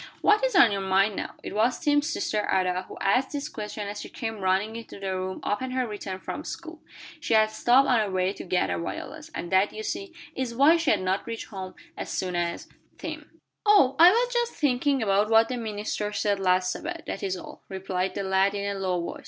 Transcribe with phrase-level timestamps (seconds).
[0.21, 3.87] "What is on your mind, now?" It was Tim's sister Ada who asked this question
[3.87, 6.81] as she came running into the room upon her return from school.
[7.19, 10.77] She had stopped on her way to gather violets, and that, you see, is why
[10.77, 12.67] she had not reached home as soon as
[12.97, 13.29] Tim.
[13.63, 17.61] "Oh, I was just thinking about what the minister said last Sabbath, that is all,"
[17.69, 19.19] replied the lad in a low voice.